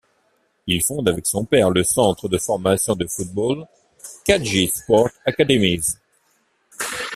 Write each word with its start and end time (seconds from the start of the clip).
Il 0.65 0.81
fonde 0.81 1.07
avec 1.09 1.27
son 1.27 1.45
père 1.45 1.69
le 1.69 1.83
centre 1.83 2.27
de 2.27 2.39
formation 2.39 2.95
de 2.95 3.05
football 3.05 3.67
Kadji 4.25 4.67
Sport 4.67 5.11
Academies. 5.27 5.83